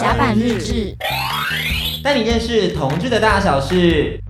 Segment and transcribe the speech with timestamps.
[0.00, 0.94] 甲板日志，
[2.02, 4.20] 带你认识同志的大小事。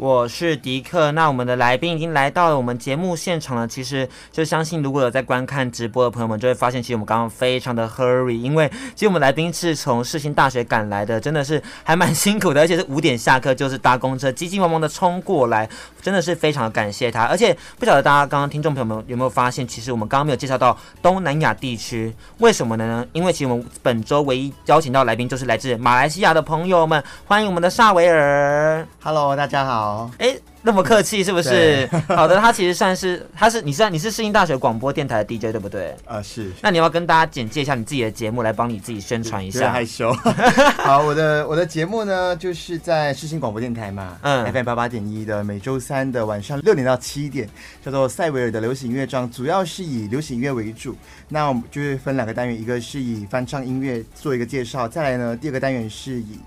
[0.00, 3.68] 我是迪克，那我们的来宾已经来到了我们节目现场了。
[3.68, 15.68] 其实就相信如果有在观看直播的朋友们，就会发现，其实我们刚刚非常的 hurry，因为其实我们来宾是从世新大学赶来的，真的是还蛮辛苦的，而且是五点下课，就是搭公车，急急忙忙的冲过来，
[16.00, 17.24] 真的是非常的感谢他。
[17.24, 23.06] 而且不晓得大家刚刚听众朋友们有没有发现，其实我们刚刚没有介绍到东南亚地区，为什么呢？
[23.12, 28.86] 因为其实我们本周唯一邀请到来宾就是来自马来西亚的朋友们，欢迎我们的萨维尔。
[29.02, 29.89] Hello，大家好。
[30.18, 31.88] 哎、欸，那么客气是不是？
[32.08, 35.90] 好的，他其实算是，他是你是你是世新大学广播电台的 DJ 对不对？
[36.04, 36.50] 啊、呃，是。
[36.60, 39.72] 那你要跟大家简介一下你自己的节目，来帮你自己宣传一下。
[39.72, 40.12] 害羞。
[40.84, 47.48] 好，我的我的节目呢，就是在世新广播电台嘛，嗯，FM 八八点一的，每周三的晚上六点到七点，
[47.84, 50.96] 叫做塞维尔的流行音乐章，主要是以流行音乐为主。
[51.28, 56.38] 那我们就是分两个单元，一个是以翻唱音乐做一个介绍，再来呢，第二个单元是以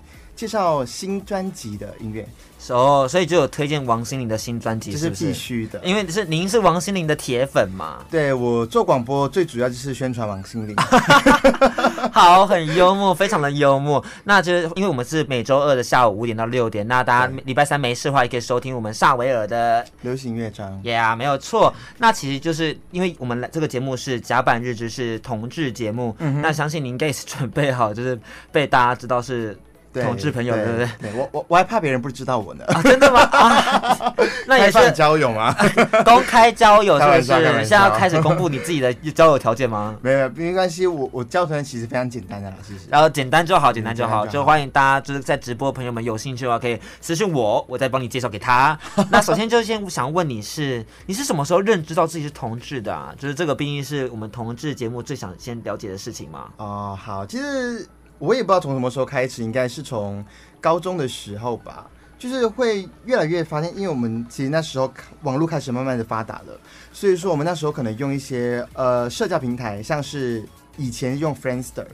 [0.43, 2.27] 介绍新专辑的音乐。
[2.69, 7.99] 哦，oh, 所以就有推荐王心凌的新专辑，这是必须的，因为是您是王心凌的铁粉嘛。
[8.11, 10.75] 对，我做广播最主要就是宣传王心凌。
[12.11, 14.03] 好，很幽默，非常的幽默。
[14.25, 20.69] 那就是因为我们是每周二的下午五点到六点，那大家礼拜三没事的话，也可以收听我们萨维尔的流行乐章。
[20.83, 21.73] Yeah，没有错。
[21.97, 28.19] 那其实就是因为我们这个节目是甲板日志，是同志节目，嗯、那相信您应该也是准备好，就是
[28.51, 29.57] 被大家知道是。
[30.01, 30.89] 同志朋友，对不对？
[31.01, 32.65] 对我我我还怕别人不知道我呢。
[32.67, 33.21] 啊真的吗？
[33.31, 34.13] 啊，
[34.47, 35.55] 那也是交友吗？
[36.03, 37.21] 公开交友是不是？
[37.63, 39.95] 现在要开始公布你自己的交友条件吗？
[40.01, 40.87] 没有，没关系。
[40.87, 42.79] 我我交团其实非常简单的啦，其实。
[42.89, 44.25] 然后简单就好，简单就好。
[44.25, 48.77] 就欢迎大家就是在直播朋友们有兴趣的话，可以私信我，我再帮你介绍给他。
[49.09, 53.13] 那首先就先想问你是你是什么时候认知到自己是同志的啊？
[53.17, 56.45] 就是这个毕竟是我们同志节目最想先了解的事情嘛。
[56.57, 57.87] 哦，好，其实。
[58.23, 60.23] 我也不知道从什么时候开始，应该是从
[60.61, 64.89] 高中的时候吧，就是会越来越发现，因为我们其实那时候
[65.23, 66.57] 网络开始慢慢的发达了，
[66.93, 70.47] 所以说我们那时候可能用一些呃社交平台，像是
[70.77, 71.85] 以前用 Friendster。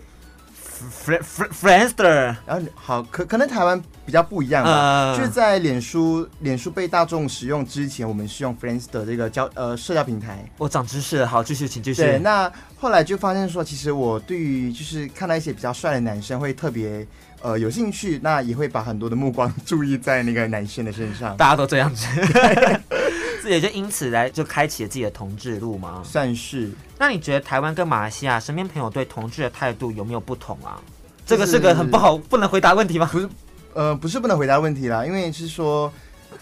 [1.05, 10.49] Friend Friendster，然后好可可能台湾比较不一样吧，uh, 就是在脸书脸书被大众使用之前，我们是用 Friendster 这个交呃社交平台。
[10.57, 12.01] 我长知识了，好，继续请继续。
[12.01, 17.05] 对，那后来就发现说，其实我对于就是看到一些比较帅的男生会特别
[17.41, 21.35] 呃有兴趣，那也会把很多的目光 注意在那个男生的身上。
[21.37, 22.05] 大家都这样子。
[23.41, 26.01] 这也就因此来就开启了自己的同志路吗？
[26.03, 26.71] 算是。
[26.97, 30.81] 那你觉得台湾跟马来西亚身边朋友对同志的态度有没有不同啊？
[31.25, 33.09] 这个是个很不好不能回答问题吗？
[33.11, 33.29] 不是，
[33.73, 35.91] 呃，不是不能回答问题啦，因为是说。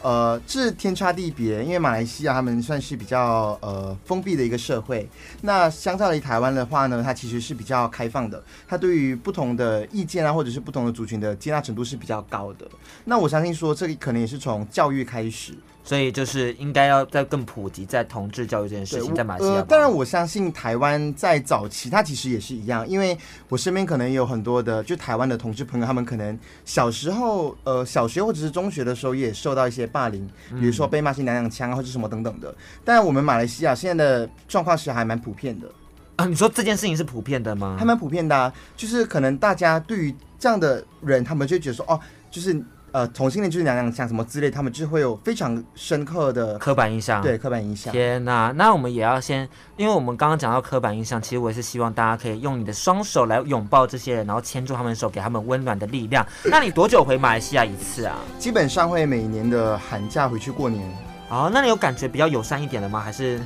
[0.04, 5.10] 呃，这是天差地别，因为马来西亚他们算是比较呃封闭的一个社会，
[5.42, 12.68] 那相较于台湾的话呢，它其实是比较开放的，它对于不同的意见啊，或者是不同的族群的接纳程度是比较高的。
[13.06, 15.58] 那我相信说，这里可能也是从教育开始。
[15.88, 19.54] 所以就是应该要再更普及在同志教育这件事情，在马来西亚。
[19.54, 23.18] 呃，当然我相信台湾在早期，它其实也是一样，因为
[23.48, 32.54] 我身边可能有很多的就台湾的同志朋友，他们可能小时候呃小学或者是中学的时候也受到一些霸凌，比如说被骂是娘娘腔啊或者什么等等的。
[32.84, 35.70] 但我们马来西亚现在的状况是还蛮普遍的
[36.18, 36.26] 啊。
[36.26, 37.78] 你说这件事情是普遍的吗？
[37.80, 41.98] 还蛮普遍的啊，就是可能大家对于这样的人，他们就觉得说哦，
[42.30, 42.62] 就是。
[42.94, 47.22] 呃，同性恋就是娘娘腔什么之类，他们就会有非常深刻的刻板印象。
[47.22, 47.92] 对，刻板印象。
[47.92, 56.26] 天哪，那我们也要先，因为我们刚刚讲到刻板印象，其实我也是希望大家可以用你的双手来拥抱这些人，然后牵住他们的手，给他们温暖的力量。
[56.50, 58.18] 那你多久回马来西亚一次啊？
[58.40, 60.84] 基本上会每年的寒假回去过年。
[61.30, 63.02] 哦，那你有感觉比较友善一点的吗？
[63.02, 63.38] 还是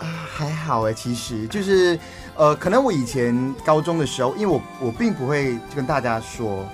[0.00, 1.98] 啊，还好哎，其实就是
[2.34, 6.66] 呃，可能我以前高中的时候，因为我我并不会跟大家说。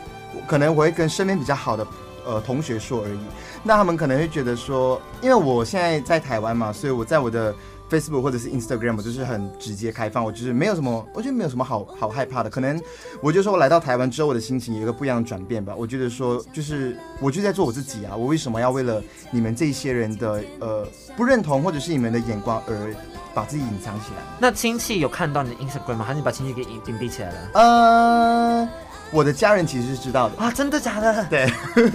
[0.47, 1.87] 可能我会跟身边比较好的
[2.27, 3.19] 呃同学说而已，
[3.63, 7.55] 那他们可能会觉得说，因为我现在在台湾嘛，所以我在我的
[7.91, 12.49] Facebook 或者是 Instagram 就是很直接开放，我就是没有什么，我觉得没有什么好好害怕的。
[12.49, 12.81] 可能
[13.21, 15.75] 我就说我来到台湾之后，我的心情有一个不一样的转变吧。
[15.77, 22.95] 我觉得说，就是我就在做我自己啊，我为什么要为了你们这些人的呃不认同或者是你们的眼光而
[23.35, 24.23] 把自己隐藏起来？
[24.41, 26.05] 那亲戚有看到你的 Instagram 吗？
[26.05, 27.51] 还是你把亲戚给隐隐蔽起来了？
[27.55, 28.69] 呃。
[29.15, 31.25] 我的家人其实是知道的啊，真的假的？
[31.27, 31.49] 对，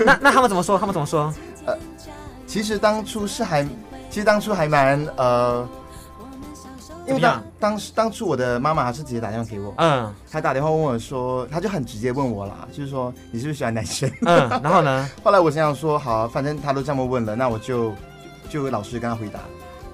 [0.06, 0.80] 那那他们怎么说？
[0.80, 1.33] 他们怎么说？
[1.66, 1.77] 呃，
[2.48, 3.63] 其实当初是还，
[4.10, 5.68] 其实当初还蛮呃，
[7.06, 14.10] 因为当当时当初我的妈妈还是直接打电话给我，嗯，她打电话问我说，她就很直接问我啦，就是说你是不是喜欢男生？
[14.22, 15.10] 嗯，然后呢？
[15.22, 17.89] 后来我想想说，好，反正她都这么问了，那我就
[18.50, 19.39] 就，就老实跟她回答。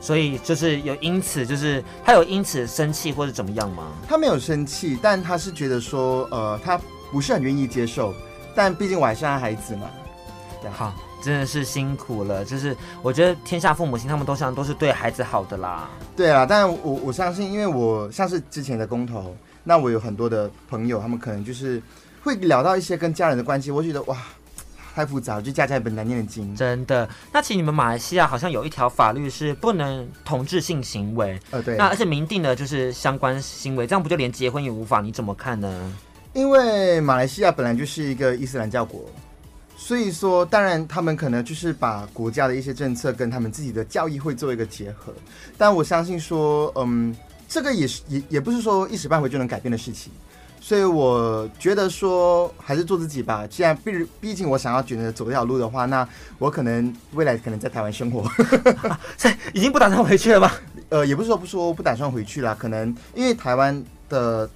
[0.02, 3.86] 所以就是有因此，就是他有因此生气或者怎么样吗？
[4.08, 6.80] 他没有生气，但他是觉得说，呃，他
[7.12, 8.14] 不是很愿意接受，
[8.56, 9.90] 但毕竟我还是他孩子嘛。
[10.62, 12.44] 对，好，真的是辛苦了。
[12.44, 15.90] 就是我觉得天下父母亲，他们都想都是对孩子好的啦。
[16.16, 21.82] 对啊，但我我相信，因为我像是之前的公投，那我有很多的朋友，他们可能就是
[22.24, 24.18] 会聊到一些跟家人的关系，我觉得哇。
[24.96, 26.56] 太复杂，就家家本难念的经。
[26.56, 31.38] 真的，那其实你们马来西亚好像有一条法律是不能同志性行为。
[31.52, 31.76] 呃，对。
[31.76, 35.02] 那而且明定的就是相关行为，这样不就连结婚也无法？
[35.02, 35.94] 你怎么看呢？
[36.36, 39.06] 因为马来西亚本来就是一个伊斯兰教国，
[39.78, 45.14] 所以说当然他们可能就是把国家的一些政策跟他们自己的教义会做一个结合。
[45.58, 47.16] 但我相信说，嗯，
[47.48, 50.12] 这个也是也也不是说一时半会就能改变的事情。
[50.60, 53.48] 所以我觉得说还是做自己吧。
[53.48, 56.06] 既然毕毕竟我想要选择走这条路的话，那
[56.38, 58.30] 我可能未来可能在台湾生活，
[59.16, 60.54] 所以已经不打算回去了吧？
[60.90, 64.50] 呃，也不是说不说不打算回去了，可能因为台湾的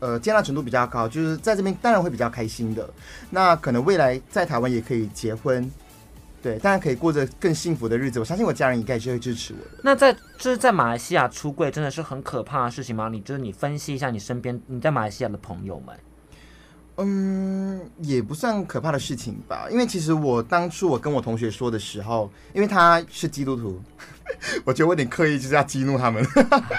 [0.00, 2.88] 呃接纳程度比较高，就是在这边当然会比较开心的。
[3.30, 5.70] 那可能未来在台湾也可以结婚。
[6.42, 8.18] 对，当然可以过着更幸福的日子。
[8.18, 9.80] 我相信我家人应该是会支持我的。
[9.84, 13.08] 那在就是在马来西亚出柜，真的是很可怕的事情吗？
[13.08, 15.96] 你就是你分析一下你身边你在马来西亚的朋友们。
[16.96, 19.66] 嗯，也不算可怕的事情吧。
[19.70, 23.80] 因为其实我当初我跟我同学说的时候，因为他是基督徒，
[24.64, 26.22] 我觉得我有点刻意就是要激怒他们。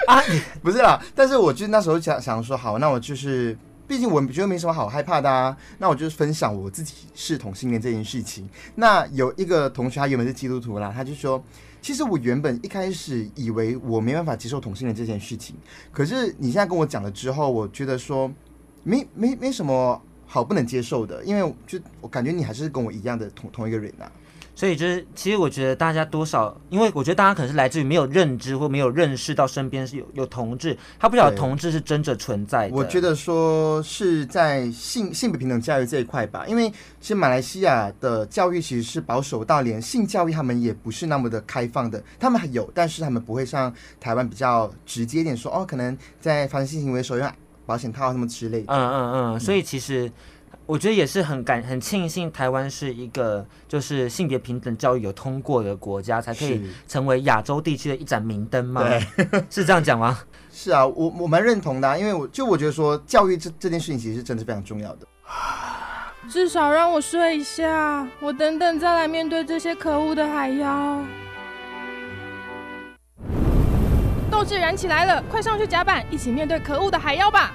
[0.06, 0.22] 啊，
[0.62, 3.56] 不是啦，但是我就那时候想想说，好，那我就是。
[3.86, 8.48] 毕竟我觉得没什么好害怕的啊，那我就分享我自己是同性恋这件事情。
[8.76, 11.44] 那有一个同学，他原本是基督徒啦，他就说，
[11.82, 15.54] 其实我原本一开始以为我没办法接受同性恋这件事情，
[15.92, 18.32] 可是你现在跟我讲了之后，我觉得说
[18.84, 24.06] 没没没什么好不能接受的，因为就我感觉你还是跟我一样的同同一个人啊。
[24.56, 32.74] 所以就是，其实我觉得大家多少，因为我觉得大家可能是来自于没有认知或没有认识到身边是有有同志，他不晓得同志是真的存在的。
[32.76, 36.70] 我觉得说是在性性别平等教育这一块吧，因为
[37.00, 47.28] 其实马来西亚的教育其实是保守到连性教育他们也不是那么的开放的，他们还有，但是他们不会像台湾比较直接一点说，哦，可能在发生性行为的时候用
[47.66, 48.72] 保险套什么之类的。
[48.72, 50.10] 嗯嗯嗯，所以其实。
[50.66, 56.58] 我觉得也是很感很庆幸，台湾是一个就是性别平等教育有通过的国家，才可以
[56.88, 58.80] 成为亚洲地区的一盏明灯嘛？
[58.88, 60.18] 对， 是这样讲吗？
[60.50, 65.06] 是啊，我我蛮认同的啊，因为我就我觉得说教育这这件事情其实是真的是非常重要的。
[66.30, 71.04] 至少让我睡一下，我等等再来面对这些可恶的海妖。
[74.34, 77.52] 斗志燃起来了，快上去甲板，一起面对可恶的海妖吧！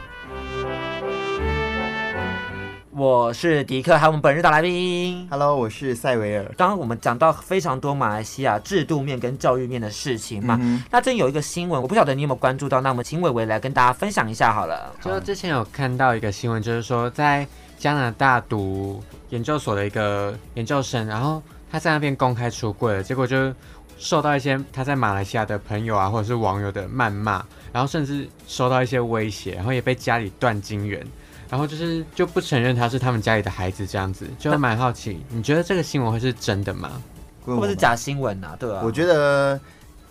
[2.92, 5.28] 我是迪克，还有我们本日的来宾。
[5.30, 6.46] Hello，我是塞维尔。
[6.58, 14.96] 刚刚我们讲到非常多马来西亚制度面跟教育面的事情嘛，嗯、那这有一个新闻，我不晓得你有没有关注到，那我们请伟伟来跟大家分享一下好了。
[15.02, 17.46] 就之前有看到一个新闻，就是说在
[17.78, 23.54] 加拿大读研究所的一个研究生，然后他在那边公开出柜了，结果就
[24.00, 31.06] 受到一些他在马来西亚的朋友啊，或者是网友的谩骂，然后甚至受到一些威胁，然后也被家里断金源。
[31.50, 37.02] 然后就是就不承认他是他们家里的孩子，这样子就蛮好奇，你觉得这个新闻会是真的吗？
[37.44, 38.56] 会不会是假新闻啊？
[38.60, 39.60] 对啊，我觉得，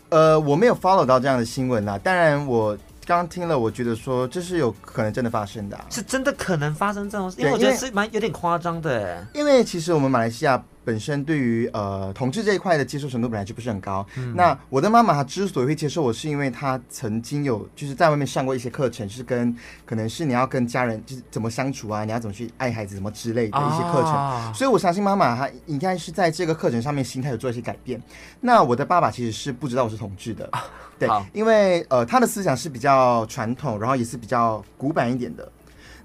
[0.09, 1.97] 呃，我没有 follow 到这样的新闻啊。
[1.99, 2.77] 当然，我
[3.17, 9.27] 刚听了，我觉得说这是有可能真的发生的啊，是真的可能发生这种事，因为我觉得是蛮有点夸张的。
[9.33, 10.63] 因为其实我们马来西亚。
[10.85, 14.07] 本身对于呃同志这一块的接受程度本来就不是很高。
[14.17, 19.55] 嗯、那我的妈妈她之所以会接受我，是因为她曾经有就是在外面上过一些课程，是跟
[19.85, 24.15] 可能是你要跟家人就是怎么相处啊，你要怎么去爱孩子什么之类的一些课程。
[24.15, 28.01] 哦、所以我相信妈妈她应该是在这个课程上面心态有做一些改变。
[28.41, 30.51] 那我的爸爸其实是不知道我是同志的，
[30.99, 35.51] 对，因为呃他的思想是比较传统，然后也是比较古板一点的。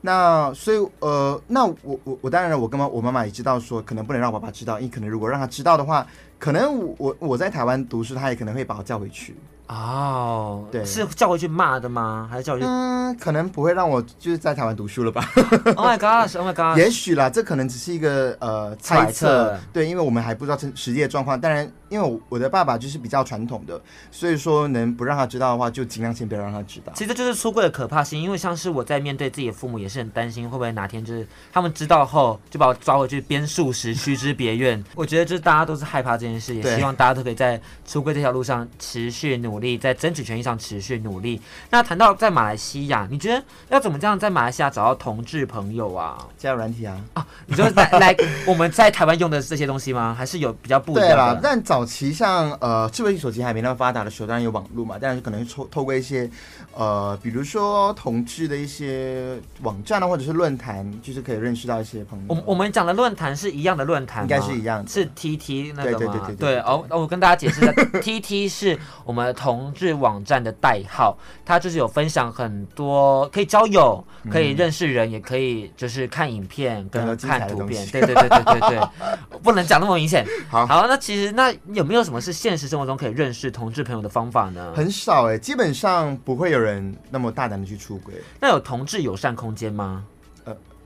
[0.02, 6.06] 那所以呃，那我我我当然我跟妈我妈妈也知道说，可能不能让爸爸知道，因为可能如果让他知道的话，
[6.38, 9.36] 可能我我我在台湾读书，他也可能会把我叫回去。
[9.68, 12.28] 哦，oh, 对，是叫回去骂的吗？
[12.30, 12.66] 还是叫回去？
[12.68, 15.24] 嗯，可能不会让我就是在台湾读书了吧？
[15.76, 16.78] Oh my god！Oh my god！
[16.78, 19.58] 也许啦，这可能只是一个呃猜测。
[19.72, 21.40] 对，因为我们还不知道实实际的状况。
[21.40, 26.92] 当然，因为我我的爸爸就是比较传统的，所以说能不让他知道的话，就尽量先不要让他知道。
[26.96, 34.84] 其实就是出柜的可怕性，因为像是我在面对自己的父母，也是很担心会不会哪天就是他们知道后就把我抓回去鞭数十，驱之别院。
[34.96, 41.40] 我觉得就是大家都是害怕这件事，也希望大家都可以在出柜这条路上持续努努力，在争取权益上持续努力。
[41.70, 46.18] 那谈到在马来西亚，你觉得要怎么这样在马来西亚找到同志朋友啊？
[46.38, 47.00] 交友软体啊？
[47.14, 48.16] 啊，你说在来
[48.48, 50.16] 我们在台湾用的这些东西吗？
[50.18, 51.14] 还是有比较不一样的？
[51.14, 56.30] 对啦，但早期像呃智慧型手机还没那么发达的时候，当然有网络嘛，但是可能透透过一些
[56.76, 62.26] 呃，比如说同志的一些网站啊，或者是论坛，就是可以认识到一些朋友。
[62.28, 64.24] 我我们讲的论坛是一样的论坛？
[64.24, 65.98] 应该是一样的，是 T T 那个吗？
[65.98, 77.86] 对对对对，对，对哦，我跟大家解释一下，T T 是我们同志网站的代号，它就是有分享很多可以交友、可以认识人，嗯、也可以就是看影片跟看图片。
[77.88, 78.80] 对对对对对对，
[79.44, 80.26] 不能讲那么明显。
[80.48, 84.72] 好，好，那其实那有没有什么是现实生活中可以认识同志朋友的方法呢？
[84.74, 88.14] 很少哎、欸，基本上不会有人那么大胆的去出轨。
[88.40, 90.06] 那有同志友善空间吗？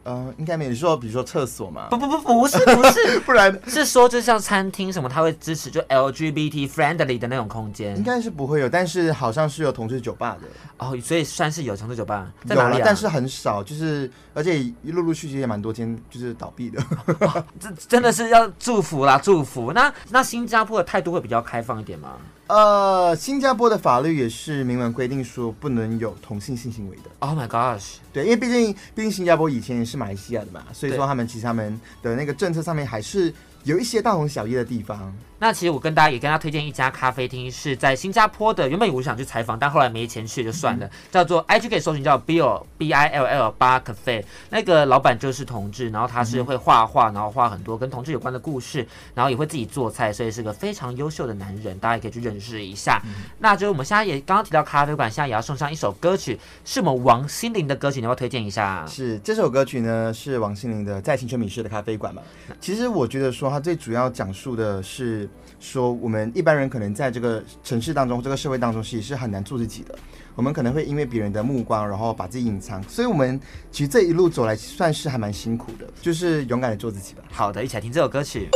[0.07, 1.87] 呃，应该没有说，比如说厕所嘛？
[1.89, 3.53] 不不不，不是不是， 不然。
[3.67, 10.47] 是说就像餐厅什么，他会支持就 LGBT friendly 的那种空间，应该是不会有，但是好像是有同志酒吧的。
[10.77, 16.81] 哦，所以算是有同志酒吧，在哪里、但是很少，就是而且陆陆续续也蛮多间就是倒闭的，
[17.27, 19.73] 哦、这真的是要祝福啦，祝福。
[19.73, 22.13] 那那新加坡的态度会比较开放一点吗？
[22.47, 27.03] 呃，新加坡的法律也是明文规定说不能有同性性行为的。
[27.19, 27.95] Oh my gosh！
[28.13, 35.13] 对，因为毕竟毕竟新加坡以前也是马来西亚的嘛，所以说他们其实他们的那个政策上面还是有一些大同小异的地方。
[35.39, 38.67] 那其实我跟大家也跟他推荐一家咖啡厅，是在新加坡的。
[38.67, 40.87] 原本我想去采访，但后来没钱去就算了。
[40.87, 53.01] 嗯、叫做 IG 可以搜寻叫 Bill B I L L Bar Cafe，那个老板就是同志，然后他是会画画，然后画很多跟同志有关的故事，然后也会自己做菜，所以是个非常优秀的男人，大家也可以去认识一下。
[53.05, 58.85] 嗯、那就是我们现在也刚刚提到咖啡馆，现在也要送上一首歌曲，是我们王心凌的歌曲，你要推荐一下？
[58.87, 62.21] 是这首歌曲呢，是王心凌的《在青春迷失的咖啡馆》嘛？
[62.59, 65.29] 其实我觉得说它最主要讲述的是。
[65.59, 69.97] 说我们一般人可能在这个城市当中，这个社会当中，其实是很难做自己的。
[70.35, 72.81] 我们可能会因为别人的目光，然后把自己隐藏。
[72.83, 73.41] 所以，我们
[73.71, 77.23] 其实这一路走来，算是还蛮辛苦的，就是勇敢的做自己吧。
[77.31, 78.47] 好的，一起来听这首歌曲。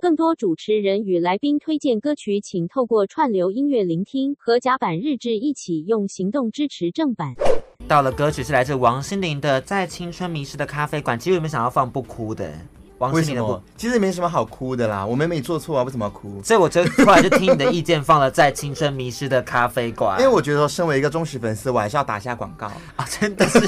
[0.00, 7.34] 更多主持人与来宾推荐歌曲，请透过串流音乐聆听和甲板日志一起用行动支持正版。
[7.86, 12.50] 到了歌曲是来自王心凌的《在青春迷失的咖啡馆》，其实有没有想要放不哭的？
[13.08, 13.62] 为什么？
[13.76, 16.40] 其实没什么好哭的啦，我们没做错啊，为什么要哭？
[16.42, 20.20] 所以我就突然就听你的意见，放了在青春迷失的咖啡馆。
[20.20, 22.66] 因为我觉得说，身为一个忠实粉丝，我还是要打一下广告
[22.96, 23.60] 啊，真的是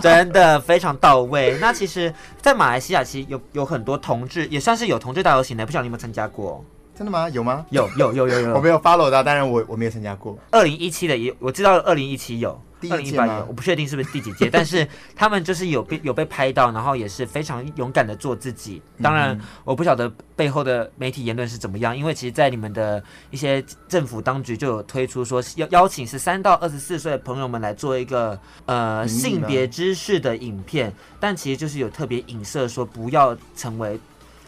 [0.00, 1.58] 真的非常到位。
[1.60, 6.64] 那其实，在马来西亚，其实有有很多同志，也算是有同志大游行的，不晓得你有没有参加过？
[6.96, 7.28] 真的吗？
[7.30, 7.64] 有吗？
[7.70, 10.38] 有有有有有， 我没有 follow 到，当然我我没有参加过。
[10.50, 12.60] 二零一七的也我知道，二零一七有。
[12.88, 18.80] 二零一八年，我不确定是不是第几届，但是他们就是有被有被拍到，然后也是非常勇敢的做自己。
[19.02, 33.98] 当然，我不晓得背后的媒体言论是怎么样，因为其实，在你们的一些政府当局就有推出说，邀邀请十三到二十四岁的朋友们来做一个呃性别知识的影片，但其实就是有特别影射说不要成为。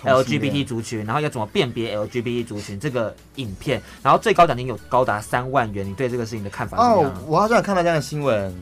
[0.04, 7.10] LGBT 族群，然后要怎么辨别 LGBT 族群这个影片，然后最高奖金有高达三万元，你对这个事情的看法怎么样？
[7.10, 8.54] 哦，我好像有看到这样的新闻，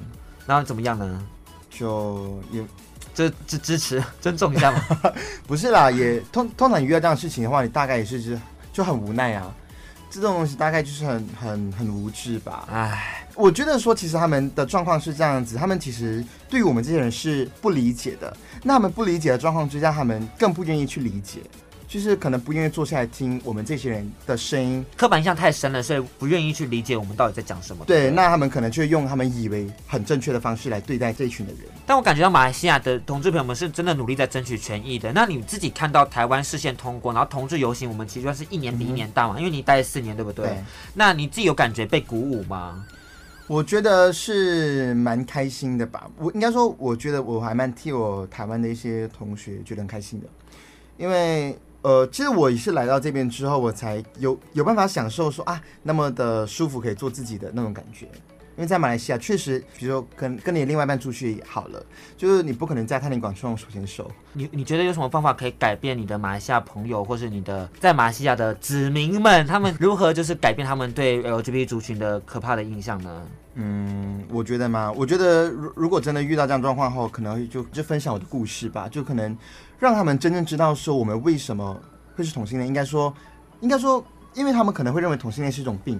[0.47, 1.27] 然后怎么样呢？
[1.71, 2.63] 就也
[3.15, 4.83] 这支支持 尊重一下嘛？
[5.47, 8.37] 不是啦，也通通常遇到这样的事情的话，你大概也是就
[8.73, 9.55] 就很无奈啊。
[10.11, 12.69] 这种东西大概就是很很很无知吧。
[12.69, 18.37] 唉，我觉得说其实他们的状况是这样子，他们其实对于我们这些人是不理解的。
[18.63, 21.41] 那他们不理解的状况之下，他们更不愿意去理解。
[21.89, 27.85] 就是可能不愿意坐下来听我们这些人的声音，刻板印象太深了，所以不愿意去理解我们到底在讲什么。
[27.85, 31.63] 对，那他们可能就用他们以为很正确的方式来对待这一群的人。
[31.85, 35.13] 但我感觉到马来西亚的同志朋友们是真的努力在争取权益的。
[35.13, 40.47] 那你自己看到台湾视线通过，然后同志游行，我们其实算是一年比一年大嘛，嗯、因为你待了四年，对不对？
[40.47, 40.59] 对。
[40.95, 42.85] 那你自己有感觉被鼓舞吗？
[43.51, 46.09] 我觉得是蛮开心的吧。
[46.19, 50.27] 我应该说，我觉得我还蛮替我台湾的一些同学觉得开心的，
[50.97, 51.59] 因为。
[51.83, 58.07] 呃，其实我也是来到这边之后，我才有有办法享受说啊，那么的舒服，可以做自己的那种感觉。
[58.61, 61.83] 因为在马来西亚，确实，比如说跟跟你另外一半出去好了，
[62.15, 64.11] 就是你不可能在探灵广场手牵手。
[64.35, 73.27] 你你觉得有什么方法可以改变你的马来西亚朋友，或是你的在马来西亚的子民们，他们如何就是改变他们对 LGBT 族群的可怕的印象呢？
[73.55, 79.35] 嗯，我觉得嘛，我觉得如如果真的遇到这样状况后，可能就就分享我的故事吧，就可能。
[79.79, 81.81] 让他们真正知道说我们为什么
[82.15, 83.11] 会是同性恋，应该说，
[83.61, 85.99] 应该说，因为他们可能会认为同性恋是一种病，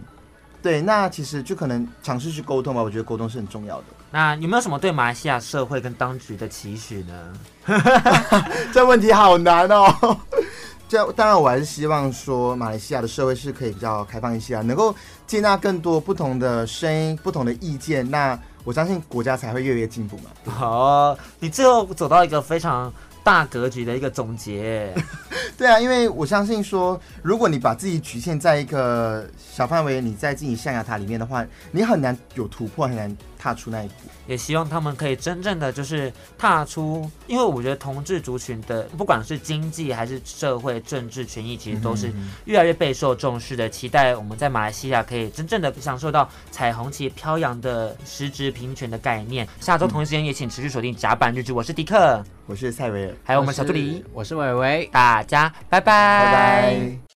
[0.63, 3.85] 对，那其实就可能尝试去沟通吧，我觉得沟通是很重要的。
[4.13, 7.33] 那有没有什么对马来西亚社会跟当局的期许呢？
[8.73, 10.17] 这问题好难哦。
[10.89, 14.95] 这当然我还是希望说，马来西亚的社会是可以比较开放一些啊，能够
[15.27, 20.53] 接纳更多不同的声音、不同的意见，那我相信国家才会越来越进步嘛。
[20.53, 22.93] 好，你最后走到一个非常。
[23.23, 24.93] 大格局的一个总结，
[25.57, 33.95] 对啊，因为我相信说，如果你把自己局限在一个小范围，你在自己象牙塔里面的话，你很难有突破，很难踏出那一步。
[34.27, 42.13] 也希望他们可以真正的就是踏出，因为我觉得同志族群的不管是经济还是社会政治权益，其实都是
[42.45, 43.69] 越来越备受重视的。
[43.69, 49.49] 期待我们在马来西亚可以真正的享受到彩虹旗飘扬的实质平权的概念。
[49.59, 57.01] 下周同一时间也请持续锁定甲板日志，我是迪克，我是蔡维尔，还有我们小助理，我是伟伟，大家拜拜，拜拜。